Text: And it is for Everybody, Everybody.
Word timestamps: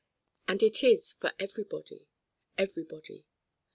And 0.47 0.63
it 0.63 0.81
is 0.83 1.13
for 1.13 1.31
Everybody, 1.39 2.07
Everybody. 2.57 3.27